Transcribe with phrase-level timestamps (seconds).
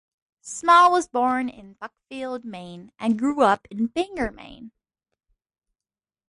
[0.41, 4.71] Small was born in Buckfield, Maine and grew up in Bangor, Maine.